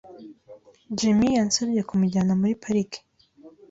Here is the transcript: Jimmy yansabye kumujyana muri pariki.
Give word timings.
Jimmy 0.97 1.29
yansabye 1.37 1.81
kumujyana 1.89 2.33
muri 2.39 2.53
pariki. 2.63 2.99